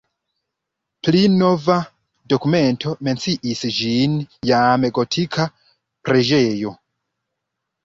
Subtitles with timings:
[1.07, 1.75] Pli nova
[2.33, 4.17] dokumento menciis ĝin
[4.53, 5.49] jam gotika
[6.11, 6.77] preĝejo.